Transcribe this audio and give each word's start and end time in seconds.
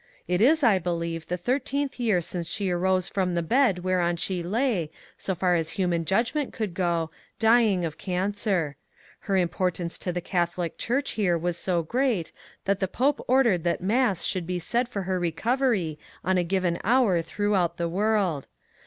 It 0.27 0.41
is, 0.41 0.63
I 0.63 0.79
believe, 0.79 1.27
the 1.27 1.37
thirteenth 1.37 1.99
year 1.99 2.21
since 2.21 2.47
she 2.47 2.71
arose 2.71 3.07
from 3.07 3.35
the 3.35 3.43
bed 3.43 3.83
whereon 3.83 4.17
she 4.17 4.41
lay, 4.41 4.89
so 5.15 5.35
far 5.35 5.53
as 5.53 5.69
human 5.77 6.05
judgment 6.05 6.53
could 6.53 6.73
go, 6.73 7.11
dying 7.37 7.85
of 7.85 7.99
cancer. 7.99 8.77
Her 9.19 9.37
importance 9.37 9.99
to 9.99 10.11
the 10.11 10.19
Catholic 10.19 10.79
Church 10.79 11.11
here 11.11 11.37
was 11.37 11.55
so 11.55 11.83
gpreat 11.83 12.31
that 12.65 12.79
the 12.79 12.87
Pope 12.87 13.23
ordered 13.27 13.63
that 13.65 13.79
mass 13.79 14.23
should 14.25 14.47
be 14.47 14.57
said 14.57 14.89
for 14.89 15.03
her 15.03 15.19
recovery 15.19 15.99
on 16.25 16.35
a 16.39 16.43
given 16.43 16.79
hour 16.83 17.21
throughout 17.21 17.77
the 17.77 17.87
world. 17.87 18.47